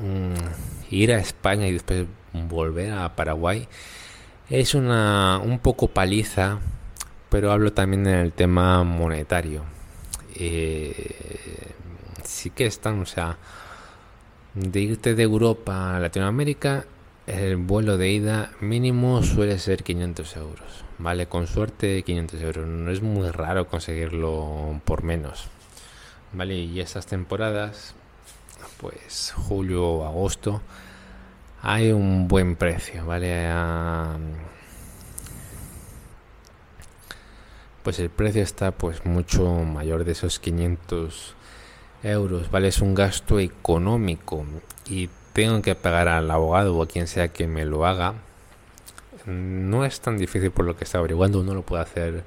mm, 0.00 0.94
ir 0.94 1.12
a 1.12 1.18
España 1.18 1.66
y 1.66 1.72
después 1.72 2.06
volver 2.32 2.92
a 2.92 3.14
Paraguay 3.16 3.68
es 4.50 4.74
una 4.74 5.40
un 5.42 5.58
poco 5.58 5.88
paliza, 5.88 6.58
pero 7.30 7.52
hablo 7.52 7.72
también 7.72 8.06
en 8.06 8.18
el 8.18 8.32
tema 8.32 8.84
monetario. 8.84 9.64
Eh, 10.36 11.72
sí 12.24 12.50
que 12.50 12.66
están, 12.66 13.00
o 13.00 13.06
sea, 13.06 13.38
de 14.54 14.80
irte 14.80 15.14
de 15.14 15.22
Europa 15.22 15.96
a 15.96 16.00
Latinoamérica, 16.00 16.84
el 17.26 17.56
vuelo 17.56 17.96
de 17.96 18.10
ida 18.10 18.50
mínimo 18.60 19.22
suele 19.22 19.58
ser 19.58 19.82
500 19.82 20.36
euros. 20.36 20.84
Vale, 20.98 21.26
con 21.26 21.46
suerte 21.46 22.02
500 22.02 22.40
euros. 22.42 22.66
No 22.66 22.90
es 22.90 23.02
muy 23.02 23.30
raro 23.30 23.66
conseguirlo 23.66 24.80
por 24.84 25.02
menos. 25.02 25.48
Vale, 26.32 26.54
y 26.54 26.80
esas 26.80 27.06
temporadas, 27.06 27.94
pues 28.80 29.32
julio 29.36 29.86
o 29.86 30.04
agosto, 30.04 30.62
hay 31.62 31.92
un 31.92 32.28
buen 32.28 32.56
precio, 32.56 33.06
¿vale? 33.06 33.48
pues 37.82 37.98
el 37.98 38.08
precio 38.08 38.42
está 38.42 38.72
pues 38.72 39.04
mucho 39.04 39.44
mayor 39.46 40.04
de 40.04 40.12
esos 40.12 40.38
500 40.40 41.34
euros, 42.02 42.50
¿vale? 42.50 42.68
Es 42.68 42.80
un 42.80 42.94
gasto 42.94 43.38
económico 43.38 44.46
y 44.88 45.10
tengo 45.34 45.60
que 45.62 45.74
pagar 45.74 46.08
al 46.08 46.30
abogado 46.30 46.76
o 46.76 46.82
a 46.82 46.88
quien 46.88 47.06
sea 47.06 47.28
que 47.28 47.46
me 47.46 47.66
lo 47.66 47.86
haga. 47.86 48.14
No 49.26 49.84
es 49.84 50.00
tan 50.00 50.16
difícil 50.16 50.50
por 50.50 50.64
lo 50.64 50.76
que 50.76 50.84
está 50.84 50.98
averiguando, 50.98 51.40
uno 51.40 51.54
lo 51.54 51.62
puede 51.62 51.82
hacer 51.82 52.24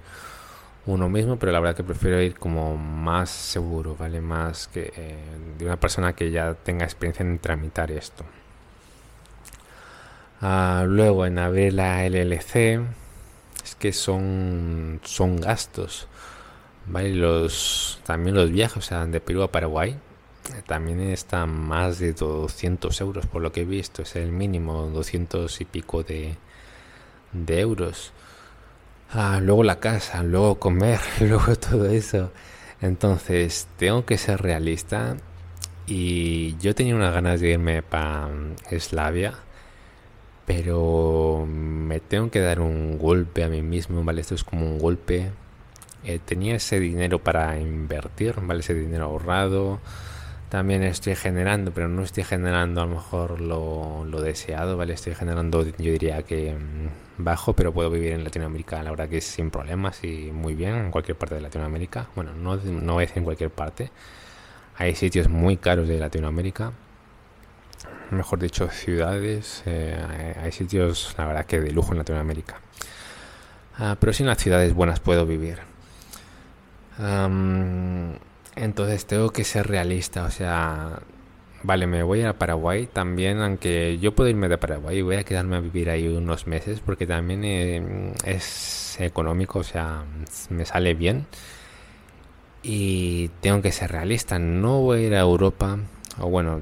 uno 0.86 1.10
mismo, 1.10 1.38
pero 1.38 1.52
la 1.52 1.60
verdad 1.60 1.76
que 1.76 1.84
prefiero 1.84 2.22
ir 2.22 2.36
como 2.38 2.78
más 2.78 3.30
seguro, 3.30 3.96
¿vale? 3.96 4.22
Más 4.22 4.68
que 4.68 4.94
eh, 4.96 5.18
de 5.58 5.66
una 5.66 5.78
persona 5.78 6.14
que 6.14 6.32
ya 6.32 6.54
tenga 6.56 6.86
experiencia 6.86 7.24
en 7.24 7.40
tramitar 7.40 7.92
esto. 7.92 8.26
Ah, 10.42 10.86
luego 10.88 11.26
en 11.26 11.40
abrir 11.40 11.74
la 11.74 12.06
LLC 12.08 12.82
es 13.64 13.76
que 13.80 13.94
son, 13.94 15.00
son 15.04 15.38
gastos. 15.38 16.08
¿vale? 16.88 17.14
Los, 17.16 18.00
también 18.06 18.36
los 18.36 18.52
viajes, 18.52 18.78
o 18.78 18.82
sea, 18.82 19.06
de 19.06 19.20
Perú 19.20 19.44
a 19.44 19.52
Paraguay, 19.52 19.98
también 20.66 21.00
están 21.02 21.50
más 21.50 22.00
de 22.00 22.14
200 22.14 23.02
euros 23.02 23.26
por 23.28 23.42
lo 23.42 23.52
que 23.52 23.62
he 23.62 23.66
visto, 23.66 24.02
es 24.04 24.16
el 24.16 24.32
mínimo, 24.32 24.88
200 24.88 25.62
y 25.62 25.66
pico 25.66 26.04
de, 26.04 26.36
de 27.34 27.60
euros. 27.60 28.14
Ah, 29.12 29.40
luego 29.42 29.64
la 29.64 29.80
casa, 29.80 30.24
luego 30.24 30.60
comer, 30.60 31.00
luego 31.22 31.56
todo 31.56 31.88
eso. 31.88 32.32
Entonces, 32.82 33.68
tengo 33.78 34.06
que 34.06 34.18
ser 34.18 34.42
realista. 34.42 35.18
Y 35.88 36.58
yo 36.58 36.76
tenía 36.76 36.96
unas 36.96 37.14
ganas 37.14 37.40
de 37.40 37.52
irme 37.52 37.82
para 37.82 38.30
Eslavia 38.72 39.36
pero 40.48 41.46
me 41.46 42.00
tengo 42.00 42.32
que 42.32 42.40
dar 42.40 42.62
un 42.62 42.98
golpe 42.98 43.44
a 43.44 43.50
mí 43.50 43.62
mismo, 43.62 44.02
¿vale? 44.06 44.22
Esto 44.22 44.34
es 44.34 44.46
como 44.46 44.66
un 44.66 44.80
golpe. 44.80 45.30
Eh, 46.06 46.20
tenía 46.24 46.56
ese 46.56 46.80
dinero 46.80 47.20
para 47.20 47.60
invertir, 47.60 48.36
¿vale? 48.42 48.62
Ese 48.62 48.74
dinero 48.74 49.04
ahorrado. 49.04 49.82
También 50.50 50.84
estoy 50.84 51.16
generando, 51.16 51.72
pero 51.72 51.90
no 51.90 52.04
estoy 52.04 52.24
generando 52.24 52.82
a 52.82 52.86
lo 52.86 52.96
mejor 52.96 53.42
lo, 53.42 54.06
deseado, 54.22 54.78
¿vale? 54.78 54.94
Estoy 54.94 55.14
generando, 55.14 55.64
yo 55.64 55.92
diría 55.92 56.24
que 56.24 56.54
mm, 56.54 57.24
bajo, 57.24 57.54
pero 57.54 57.74
puedo 57.74 57.90
vivir 57.90 58.14
en 58.14 58.24
Latinoamérica, 58.24 58.82
la 58.82 58.92
verdad 58.92 59.10
que 59.10 59.20
sin 59.20 59.52
problemas 59.52 60.04
y 60.04 60.32
muy 60.32 60.56
bien 60.56 60.76
en 60.76 60.92
cualquier 60.92 61.18
parte 61.18 61.36
de 61.36 61.42
Latinoamérica. 61.42 62.08
Bueno, 62.16 62.34
no, 62.34 62.56
no 62.56 63.02
es 63.02 63.16
en 63.18 63.24
cualquier 63.26 63.50
parte. 63.50 63.92
Hay 64.78 64.96
sitios 64.96 65.28
muy 65.28 65.58
caros 65.58 65.88
de 65.88 66.00
Latinoamérica 66.00 66.72
mejor 68.12 68.40
dicho, 68.40 68.70
ciudades. 68.70 69.64
Eh, 69.66 70.36
hay 70.42 70.52
sitios, 70.52 71.14
la 71.18 71.26
verdad, 71.26 71.46
que 71.46 71.60
de 71.60 71.72
lujo 71.72 71.92
en 71.92 72.00
Latinoamérica. 72.00 72.60
Ah, 73.78 73.96
pero 74.00 74.14
sí 74.14 74.24
en 74.24 74.28
las 74.28 74.38
ciudades 74.40 74.74
buenas 74.74 75.00
puedo 75.00 75.26
vivir. 75.26 75.60
Entonces 78.58 79.06
tengo 79.06 79.30
que 79.32 79.44
ser 79.44 79.68
realista, 79.68 80.26
o 80.26 80.32
sea, 80.32 81.00
vale, 81.64 81.88
me 81.88 82.04
voy 82.04 82.24
a 82.24 82.38
Paraguay 82.38 82.88
también, 82.88 83.40
aunque 83.42 83.98
yo 84.00 84.14
puedo 84.16 84.30
irme 84.30 84.50
de 84.50 84.58
Paraguay 84.58 84.98
y 84.98 85.02
voy 85.02 85.16
a 85.18 85.24
quedarme 85.24 85.58
a 85.58 85.60
vivir 85.60 85.90
ahí 85.90 86.08
unos 86.08 86.48
meses 86.48 86.80
porque 86.80 87.08
también 87.08 87.44
eh, 87.46 88.14
es 88.26 88.98
económico, 89.00 89.60
o 89.60 89.64
sea, 89.64 90.04
me 90.50 90.66
sale 90.66 90.94
bien. 90.94 91.28
Y 92.64 93.30
tengo 93.42 93.62
que 93.62 93.72
ser 93.72 93.92
realista, 93.92 94.40
no 94.40 94.82
voy 94.82 95.00
a 95.00 95.08
ir 95.08 95.16
a 95.16 95.22
Europa 95.22 95.80
o 96.20 96.30
bueno, 96.30 96.60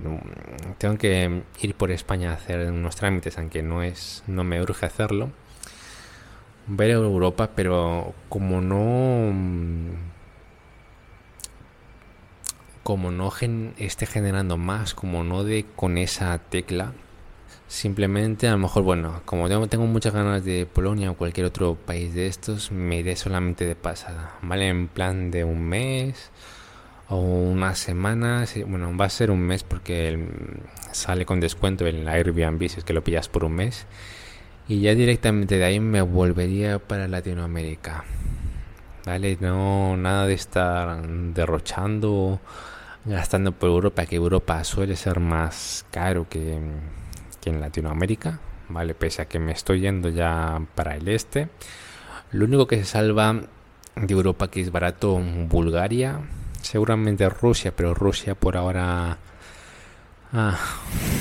tengo 0.77 0.97
que 0.97 1.43
ir 1.61 1.75
por 1.75 1.91
España 1.91 2.31
a 2.31 2.33
hacer 2.35 2.71
unos 2.71 2.95
trámites, 2.95 3.37
aunque 3.37 3.63
no 3.63 3.83
es, 3.83 4.23
no 4.27 4.43
me 4.43 4.61
urge 4.61 4.85
hacerlo. 4.85 5.31
Ver 6.67 6.91
a 6.91 6.93
Europa, 6.95 7.51
pero 7.55 8.13
como 8.27 8.59
no, 8.59 9.31
como 12.85 13.09
no 13.09 13.33
esté 13.79 14.05
generando 14.05 14.57
más, 14.57 14.93
como 14.93 15.23
no 15.23 15.43
de 15.43 15.65
con 15.75 15.97
esa 15.97 16.37
tecla, 16.37 16.93
simplemente 17.67 18.47
a 18.47 18.51
lo 18.51 18.59
mejor, 18.59 18.83
bueno, 18.83 19.23
como 19.25 19.49
tengo, 19.49 19.65
tengo 19.65 19.87
muchas 19.87 20.13
ganas 20.13 20.45
de 20.45 20.67
Polonia 20.67 21.09
o 21.09 21.15
cualquier 21.15 21.47
otro 21.47 21.73
país 21.73 22.13
de 22.13 22.27
estos, 22.27 22.71
me 22.71 22.99
iré 22.99 23.15
solamente 23.15 23.65
de 23.65 23.73
pasada, 23.73 24.35
¿vale? 24.43 24.67
En 24.67 24.87
plan 24.87 25.31
de 25.31 25.43
un 25.43 25.63
mes 25.63 26.29
o 27.09 27.17
unas 27.17 27.79
semanas, 27.79 28.53
bueno, 28.67 28.95
va 28.95 29.05
a 29.05 29.09
ser 29.09 29.31
un 29.31 29.39
mes 29.39 29.63
porque 29.63 30.23
sale 30.91 31.25
con 31.25 31.39
descuento 31.39 31.87
en 31.87 32.05
la 32.05 32.11
Airbnb 32.11 32.69
si 32.69 32.77
es 32.77 32.83
que 32.83 32.93
lo 32.93 33.03
pillas 33.03 33.29
por 33.29 33.45
un 33.45 33.53
mes. 33.53 33.87
Y 34.67 34.81
ya 34.81 34.93
directamente 34.93 35.57
de 35.57 35.63
ahí 35.63 35.79
me 35.79 36.03
volvería 36.03 36.77
para 36.77 37.07
Latinoamérica. 37.07 38.05
Vale, 39.05 39.38
no 39.39 39.95
nada 39.97 40.25
de 40.25 40.33
estar 40.33 41.07
derrochando, 41.07 42.39
gastando 43.05 43.51
por 43.51 43.69
Europa, 43.69 44.05
que 44.07 44.15
Europa 44.15 44.63
suele 44.63 44.95
ser 44.95 45.19
más 45.19 45.85
caro 45.91 46.27
que, 46.27 46.59
que 47.39 47.51
en 47.51 47.62
Latinoamérica. 47.62 48.39
Vale, 48.67 48.95
pese 48.95 49.21
a 49.21 49.25
que 49.25 49.38
me 49.38 49.51
estoy 49.51 49.81
yendo 49.81 50.09
ya 50.09 50.59
para 50.74 50.95
el 50.95 51.07
este. 51.07 51.50
Lo 52.31 52.45
único 52.45 52.65
que 52.65 52.77
se 52.77 52.85
salva 52.85 53.41
de 53.95 54.13
Europa 54.13 54.50
que 54.50 54.62
es 54.62 54.71
barato, 54.71 55.21
Bulgaria, 55.50 56.21
seguramente 56.62 57.29
Rusia, 57.29 57.74
pero 57.75 57.93
Rusia 57.93 58.33
por 58.33 58.57
ahora 58.57 59.19
ah, 60.33 60.57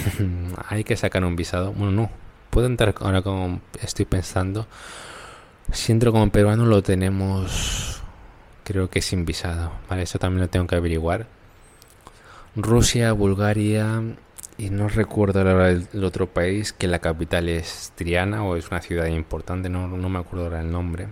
hay 0.69 0.85
que 0.85 0.97
sacar 0.97 1.23
un 1.23 1.37
visado. 1.37 1.73
Bueno, 1.73 1.93
no, 1.93 2.11
puedo 2.49 2.67
entrar 2.67 2.95
ahora 3.01 3.21
como 3.21 3.61
estoy 3.83 4.07
pensando. 4.07 4.67
Si 5.73 5.93
entro 5.93 6.13
como 6.13 6.31
peruano 6.31 6.67
lo 6.67 6.83
tenemos, 6.83 8.03
creo 8.65 8.91
que 8.91 9.03
sin 9.03 9.25
visado. 9.25 9.73
Vale, 9.89 10.03
eso 10.03 10.19
también 10.19 10.43
lo 10.43 10.49
tengo 10.49 10.67
que 10.67 10.77
averiguar. 10.77 11.27
Rusia, 12.57 13.13
Bulgaria 13.13 14.03
y 14.57 14.71
no 14.71 14.89
recuerdo 14.89 15.41
ahora 15.41 15.71
el, 15.71 16.05
otro 16.05 16.29
país 16.29 16.73
que 16.73 16.87
la 16.87 17.01
capital 17.01 17.49
es 17.49 17.93
Triana 17.97 18.45
o 18.45 18.57
es 18.57 18.71
una 18.71 18.81
ciudad 18.81 19.07
importante, 19.07 19.69
no, 19.69 19.89
no 19.89 20.09
me 20.09 20.21
acuerdo 20.21 20.45
ahora 20.45 20.61
el 20.61 20.71
nombre. 20.71 21.09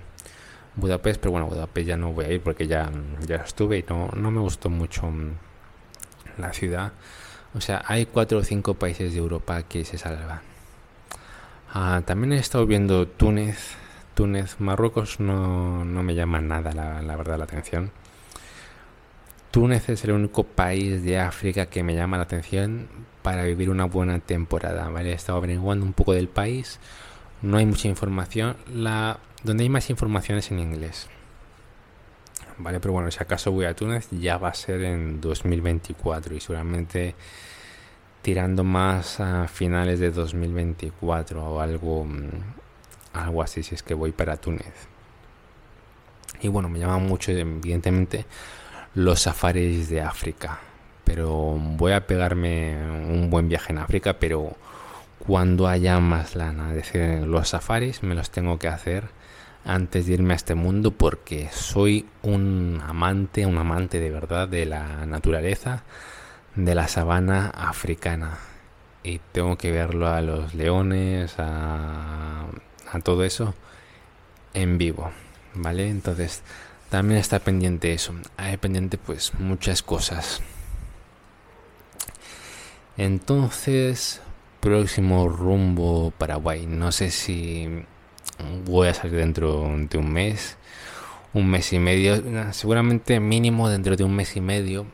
Budapest, 0.76 1.20
pero 1.20 1.32
bueno, 1.32 1.46
Budapest 1.48 1.86
ya 1.86 1.96
no 1.96 2.12
voy 2.12 2.24
a 2.26 2.32
ir 2.32 2.40
porque 2.40 2.66
ya, 2.66 2.90
ya 3.26 3.36
estuve 3.36 3.78
y 3.78 3.84
no, 3.88 4.08
no 4.14 4.30
me 4.30 4.40
gustó 4.40 4.70
mucho 4.70 5.06
mm, 5.10 5.32
la 6.38 6.52
ciudad. 6.52 6.92
O 7.54 7.60
sea, 7.60 7.82
hay 7.86 8.06
cuatro 8.06 8.38
o 8.38 8.44
cinco 8.44 8.74
países 8.74 9.12
de 9.12 9.18
Europa 9.18 9.62
que 9.64 9.84
se 9.84 9.98
salvan. 9.98 10.40
Ah, 11.74 12.02
también 12.06 12.32
he 12.32 12.38
estado 12.38 12.66
viendo 12.66 13.06
Túnez. 13.06 13.76
Túnez, 14.14 14.60
Marruecos 14.60 15.20
no, 15.20 15.84
no 15.84 16.02
me 16.02 16.14
llama 16.14 16.40
nada 16.40 16.72
la, 16.72 17.02
la, 17.02 17.16
verdad 17.16 17.38
la 17.38 17.44
atención. 17.44 17.90
Túnez 19.50 19.88
es 19.88 20.04
el 20.04 20.12
único 20.12 20.44
país 20.44 21.02
de 21.02 21.18
África 21.18 21.66
que 21.66 21.82
me 21.82 21.94
llama 21.94 22.16
la 22.16 22.24
atención 22.24 22.88
para 23.22 23.44
vivir 23.44 23.70
una 23.70 23.84
buena 23.84 24.18
temporada. 24.18 24.88
¿vale? 24.88 25.10
He 25.10 25.14
estado 25.14 25.38
averiguando 25.38 25.84
un 25.84 25.92
poco 25.92 26.12
del 26.12 26.28
país. 26.28 26.80
No 27.42 27.58
hay 27.58 27.66
mucha 27.66 27.88
información. 27.88 28.56
La 28.72 29.18
donde 29.42 29.64
hay 29.64 29.68
más 29.68 29.90
informaciones 29.90 30.50
en 30.50 30.58
inglés. 30.60 31.08
Vale, 32.58 32.80
pero 32.80 32.92
bueno, 32.92 33.10
si 33.10 33.18
acaso 33.20 33.50
voy 33.50 33.64
a 33.64 33.74
Túnez 33.74 34.08
ya 34.10 34.38
va 34.38 34.48
a 34.48 34.54
ser 34.54 34.82
en 34.82 35.20
2024 35.20 36.34
y 36.36 36.40
seguramente 36.40 37.14
tirando 38.20 38.62
más 38.62 39.18
a 39.20 39.48
finales 39.48 39.98
de 39.98 40.10
2024 40.10 41.44
o 41.44 41.60
algo, 41.60 42.04
mm, 42.04 42.28
algo 43.12 43.42
así 43.42 43.62
si 43.62 43.74
es 43.74 43.82
que 43.82 43.94
voy 43.94 44.12
para 44.12 44.36
Túnez. 44.36 44.88
Y 46.40 46.48
bueno, 46.48 46.68
me 46.68 46.78
llama 46.78 46.98
mucho 46.98 47.32
evidentemente 47.32 48.26
los 48.94 49.20
safaris 49.20 49.88
de 49.88 50.02
África. 50.02 50.58
Pero 51.04 51.56
voy 51.58 51.92
a 51.92 52.06
pegarme 52.06 52.76
un 53.08 53.28
buen 53.30 53.48
viaje 53.48 53.72
en 53.72 53.78
África, 53.78 54.18
pero 54.18 54.56
cuando 55.26 55.68
haya 55.68 56.00
más 56.00 56.34
lana. 56.34 56.70
Es 56.70 56.76
decir, 56.76 57.26
los 57.26 57.50
safaris 57.50 58.02
me 58.02 58.14
los 58.14 58.30
tengo 58.30 58.58
que 58.58 58.68
hacer 58.68 59.04
antes 59.64 60.06
de 60.06 60.14
irme 60.14 60.34
a 60.34 60.36
este 60.36 60.54
mundo 60.54 60.90
porque 60.90 61.48
soy 61.52 62.06
un 62.22 62.82
amante, 62.84 63.46
un 63.46 63.58
amante 63.58 64.00
de 64.00 64.10
verdad 64.10 64.48
de 64.48 64.66
la 64.66 65.06
naturaleza, 65.06 65.84
de 66.56 66.74
la 66.74 66.88
sabana 66.88 67.50
africana. 67.50 68.38
Y 69.04 69.20
tengo 69.32 69.56
que 69.56 69.72
verlo 69.72 70.08
a 70.08 70.20
los 70.20 70.54
leones, 70.54 71.34
a, 71.38 72.46
a 72.92 73.00
todo 73.00 73.24
eso 73.24 73.54
en 74.54 74.78
vivo, 74.78 75.10
¿vale? 75.54 75.88
Entonces 75.88 76.42
también 76.90 77.18
está 77.18 77.38
pendiente 77.38 77.92
eso. 77.92 78.14
Hay 78.36 78.56
pendiente 78.58 78.98
pues 78.98 79.32
muchas 79.38 79.82
cosas. 79.82 80.40
Entonces, 82.96 84.20
próximo 84.60 85.28
rumbo 85.28 86.12
Paraguay. 86.16 86.66
No 86.66 86.92
sé 86.92 87.10
si 87.10 87.84
voy 88.64 88.88
a 88.88 88.94
salir 88.94 89.16
dentro 89.16 89.74
de 89.76 89.98
un 89.98 90.12
mes, 90.12 90.56
un 91.32 91.50
mes 91.50 91.72
y 91.72 91.78
medio, 91.78 92.22
seguramente 92.52 93.18
mínimo 93.20 93.68
dentro 93.68 93.96
de 93.96 94.04
un 94.04 94.14
mes 94.14 94.36
y 94.36 94.40
medio, 94.40 94.86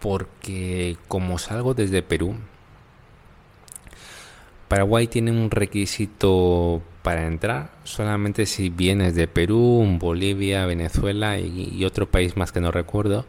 porque 0.00 0.98
como 1.08 1.38
salgo 1.38 1.74
desde 1.74 2.02
Perú, 2.02 2.36
Paraguay 4.68 5.06
tiene 5.06 5.30
un 5.30 5.50
requisito 5.50 6.82
para 7.06 7.28
entrar, 7.28 7.70
solamente 7.84 8.46
si 8.46 8.68
vienes 8.68 9.14
de 9.14 9.28
Perú, 9.28 9.86
Bolivia, 9.96 10.66
Venezuela 10.66 11.38
y, 11.38 11.84
otro 11.84 12.10
país 12.10 12.36
más 12.36 12.50
que 12.50 12.60
no 12.60 12.72
recuerdo, 12.72 13.26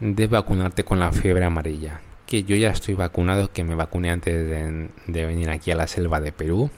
de 0.00 0.26
vacunarte 0.28 0.82
con 0.82 0.98
la 0.98 1.12
fiebre 1.12 1.44
amarilla 1.44 2.00
que 2.24 2.44
yo 2.44 2.56
ya 2.56 2.70
estoy 2.70 2.94
vacunado, 2.94 3.52
que 3.52 3.64
me 3.64 3.74
vacuné 3.74 4.10
antes 4.10 4.48
de, 4.48 5.26
venir 5.26 5.50
aquí 5.50 5.70
a 5.70 5.74
la 5.74 5.86
selva 5.86 6.22
de 6.22 6.32
Perú. 6.32 6.70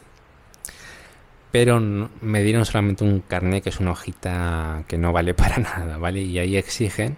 Pero 1.53 1.79
me 1.79 2.43
dieron 2.43 2.65
solamente 2.65 3.05
un 3.05 3.21
carnet 3.21 3.63
que 3.63 3.69
es 3.69 3.79
una 3.79 3.93
hojita 3.93 4.83
que 4.89 4.99
no 4.99 5.13
vale 5.13 5.35
para 5.41 5.59
nada, 5.59 5.99
¿vale? 5.99 6.21
Y 6.21 6.41
ahí 6.41 6.57
exigen 6.57 7.17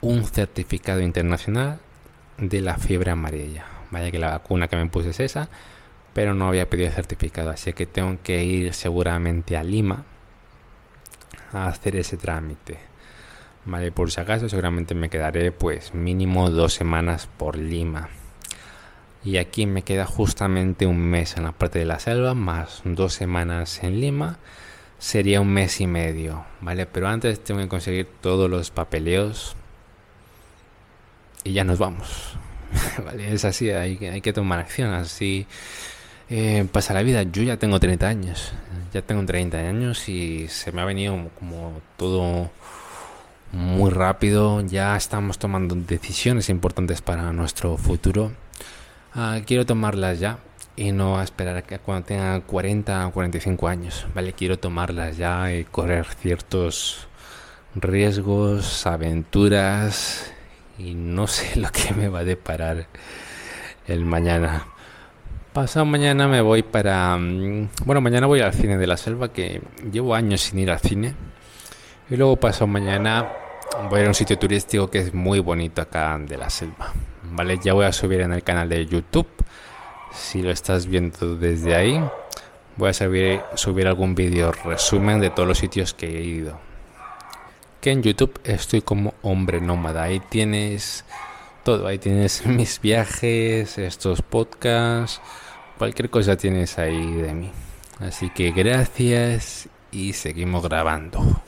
un 0.00 0.24
certificado 0.24 1.00
internacional 1.02 1.78
de 2.36 2.62
la 2.62 2.78
fiebre 2.78 3.12
amarilla. 3.12 3.64
Vaya 3.92 4.10
que 4.10 4.18
la 4.18 4.30
vacuna 4.30 4.66
que 4.66 4.74
me 4.74 4.86
puse 4.86 5.10
es 5.10 5.20
esa, 5.20 5.48
pero 6.12 6.34
no 6.34 6.48
había 6.48 6.68
pedido 6.68 6.90
certificado, 6.90 7.50
así 7.50 7.72
que 7.72 7.86
tengo 7.86 8.18
que 8.22 8.44
ir 8.44 8.74
seguramente 8.74 9.56
a 9.56 9.62
Lima 9.62 10.04
a 11.52 11.68
hacer 11.68 11.96
ese 11.96 12.16
trámite. 12.16 12.78
Vale, 13.64 13.92
por 13.92 14.10
si 14.10 14.20
acaso 14.20 14.48
seguramente 14.48 14.94
me 14.94 15.10
quedaré 15.10 15.52
pues 15.52 15.94
mínimo 15.94 16.50
dos 16.50 16.72
semanas 16.74 17.28
por 17.36 17.56
Lima. 17.56 18.08
Y 19.22 19.36
aquí 19.36 19.66
me 19.66 19.82
queda 19.82 20.06
justamente 20.06 20.86
un 20.86 20.98
mes 20.98 21.36
en 21.36 21.44
la 21.44 21.52
parte 21.52 21.78
de 21.78 21.84
la 21.84 21.98
selva, 21.98 22.34
más 22.34 22.80
dos 22.84 23.12
semanas 23.12 23.82
en 23.84 24.00
Lima. 24.00 24.38
Sería 24.98 25.40
un 25.40 25.52
mes 25.52 25.80
y 25.80 25.86
medio, 25.86 26.44
¿vale? 26.60 26.86
Pero 26.86 27.08
antes 27.08 27.42
tengo 27.44 27.60
que 27.60 27.68
conseguir 27.68 28.08
todos 28.20 28.48
los 28.48 28.70
papeleos. 28.70 29.56
Y 31.44 31.52
ya 31.52 31.64
nos 31.64 31.78
vamos. 31.78 32.36
¿Vale? 33.04 33.32
Es 33.32 33.44
así, 33.44 33.70
hay, 33.70 33.98
hay 34.06 34.20
que 34.20 34.32
tomar 34.32 34.58
acción. 34.58 34.92
Así 34.92 35.46
eh, 36.30 36.66
pasa 36.72 36.94
la 36.94 37.02
vida. 37.02 37.24
Yo 37.24 37.42
ya 37.42 37.58
tengo 37.58 37.78
30 37.78 38.08
años. 38.08 38.52
Ya 38.94 39.02
tengo 39.02 39.24
30 39.24 39.58
años 39.58 40.08
y 40.08 40.48
se 40.48 40.72
me 40.72 40.80
ha 40.80 40.84
venido 40.84 41.30
como 41.38 41.80
todo 41.96 42.50
muy 43.52 43.90
rápido, 43.90 44.60
ya 44.62 44.96
estamos 44.96 45.38
tomando 45.38 45.74
decisiones 45.74 46.48
importantes 46.48 47.02
para 47.02 47.32
nuestro 47.32 47.76
futuro. 47.76 48.32
Ah, 49.14 49.40
quiero 49.44 49.66
tomarlas 49.66 50.20
ya 50.20 50.38
y 50.76 50.92
no 50.92 51.20
esperar 51.20 51.56
a 51.56 51.62
que 51.62 51.78
cuando 51.78 52.06
tenga 52.06 52.40
40 52.40 53.08
o 53.08 53.12
45 53.12 53.68
años, 53.68 54.06
¿vale? 54.14 54.32
Quiero 54.32 54.58
tomarlas 54.58 55.16
ya 55.16 55.52
y 55.52 55.64
correr 55.64 56.06
ciertos 56.20 57.08
riesgos, 57.74 58.86
aventuras 58.86 60.32
y 60.78 60.94
no 60.94 61.26
sé 61.26 61.58
lo 61.60 61.70
que 61.70 61.92
me 61.94 62.08
va 62.08 62.20
a 62.20 62.24
deparar 62.24 62.86
el 63.86 64.04
mañana. 64.04 64.66
Pasado 65.52 65.84
mañana 65.84 66.28
me 66.28 66.40
voy 66.40 66.62
para... 66.62 67.16
Mm, 67.16 67.70
bueno, 67.84 68.00
mañana 68.00 68.28
voy 68.28 68.40
al 68.40 68.54
cine 68.54 68.78
de 68.78 68.86
la 68.86 68.96
selva 68.96 69.32
que 69.32 69.60
llevo 69.90 70.14
años 70.14 70.42
sin 70.42 70.60
ir 70.60 70.70
al 70.70 70.78
cine. 70.78 71.16
Y 72.08 72.16
luego 72.16 72.36
pasado 72.36 72.68
mañana 72.68 73.28
voy 73.88 74.02
a 74.02 74.06
un 74.06 74.14
sitio 74.14 74.38
turístico 74.38 74.88
que 74.88 75.00
es 75.00 75.12
muy 75.12 75.40
bonito 75.40 75.82
acá 75.82 76.16
de 76.20 76.36
la 76.36 76.50
selva. 76.50 76.92
Vale, 77.32 77.58
ya 77.58 77.72
voy 77.72 77.86
a 77.86 77.92
subir 77.92 78.20
en 78.20 78.32
el 78.32 78.44
canal 78.44 78.68
de 78.68 78.86
YouTube. 78.86 79.26
Si 80.12 80.40
lo 80.40 80.52
estás 80.52 80.86
viendo 80.86 81.34
desde 81.34 81.74
ahí, 81.74 82.00
voy 82.76 82.90
a 82.90 82.92
subir, 82.92 83.40
subir 83.56 83.88
algún 83.88 84.14
vídeo 84.14 84.52
resumen 84.52 85.18
de 85.18 85.30
todos 85.30 85.48
los 85.48 85.58
sitios 85.58 85.94
que 85.94 86.16
he 86.16 86.22
ido. 86.22 86.60
Que 87.80 87.90
en 87.90 88.04
YouTube 88.04 88.38
estoy 88.44 88.82
como 88.82 89.14
hombre 89.22 89.60
nómada. 89.60 90.04
Ahí 90.04 90.20
tienes 90.20 91.04
todo. 91.62 91.86
Ahí 91.86 91.98
tienes 91.98 92.46
mis 92.46 92.80
viajes, 92.80 93.78
estos 93.78 94.22
podcasts, 94.22 95.20
cualquier 95.78 96.10
cosa 96.10 96.36
tienes 96.36 96.78
ahí 96.78 97.12
de 97.14 97.34
mí. 97.34 97.50
Así 97.98 98.30
que 98.30 98.52
gracias 98.52 99.68
y 99.92 100.12
seguimos 100.14 100.62
grabando. 100.62 101.42